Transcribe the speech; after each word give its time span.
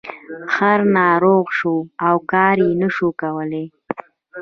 خر 0.53 0.79
ناروغ 0.97 1.45
شو 1.57 1.75
او 2.07 2.15
کار 2.31 2.57
یې 2.65 2.71
نشو 2.81 3.09
کولی. 3.21 3.65